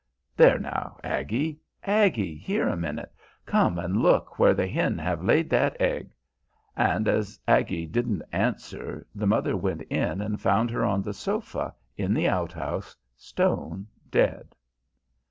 There 0.35 0.57
now, 0.57 0.97
Aggie, 1.03 1.59
Aggie, 1.83 2.33
here 2.33 2.67
a 2.67 2.75
minute, 2.75 3.13
come 3.45 3.77
and 3.77 3.97
look 4.01 4.39
where 4.39 4.55
the 4.55 4.65
hen 4.65 4.97
have 4.97 5.23
laid 5.23 5.47
that 5.51 5.79
egg.' 5.79 6.11
And 6.75 7.07
as 7.07 7.39
Aggie 7.47 7.85
didn't 7.85 8.23
answer 8.31 9.05
the 9.13 9.27
mother 9.27 9.55
went 9.55 9.83
in 9.91 10.19
and 10.19 10.41
found 10.41 10.71
her 10.71 10.83
on 10.83 11.03
the 11.03 11.13
sofa 11.13 11.75
in 11.97 12.15
the 12.15 12.27
outhouse, 12.27 12.95
stone 13.15 13.85
dead." 14.09 14.55